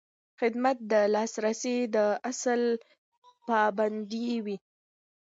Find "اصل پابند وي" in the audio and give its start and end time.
2.29-4.57